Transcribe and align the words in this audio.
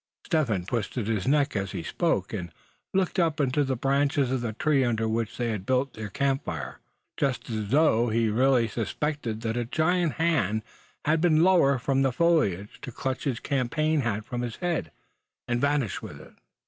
Step 0.25 0.47
Hen 0.47 0.65
twisted 0.65 1.05
his 1.05 1.27
neck 1.27 1.55
as 1.55 1.73
he 1.73 1.83
spoke, 1.83 2.33
and 2.33 2.51
looked 2.91 3.19
up 3.19 3.39
into 3.39 3.63
the 3.63 3.75
branches 3.75 4.31
of 4.31 4.41
the 4.41 4.51
tree 4.53 4.83
under 4.83 5.07
which 5.07 5.37
they 5.37 5.49
had 5.49 5.63
built 5.63 5.93
their 5.93 6.09
camp 6.09 6.43
fire; 6.43 6.79
just 7.17 7.51
as 7.51 7.67
though 7.69 8.09
he 8.09 8.27
really 8.27 8.67
suspected 8.67 9.41
that 9.41 9.55
a 9.55 9.63
giant 9.63 10.13
hand 10.13 10.63
had 11.05 11.21
been 11.21 11.43
lowered 11.43 11.83
from 11.83 12.01
the 12.01 12.11
foliage, 12.11 12.79
to 12.81 12.91
clutch 12.91 13.25
his 13.25 13.39
campaign 13.39 14.01
hat 14.01 14.25
from 14.25 14.41
his 14.41 14.55
head, 14.55 14.91
and 15.47 15.61
vanish 15.61 16.01
with 16.01 16.19
it. 16.19 16.33